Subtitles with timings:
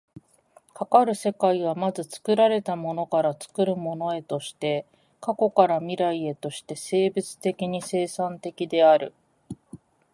[0.73, 4.87] かかる世界は、まず作られたものから作るものへとして、
[5.19, 9.13] 過去から未来へとして生物的に生産的である。